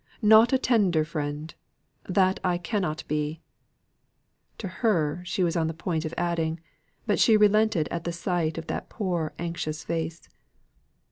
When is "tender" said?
0.57-1.05